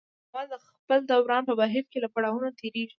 [0.31, 2.89] پانګوال د خپل دوران په بهیر کې له پړاوونو تېرېږي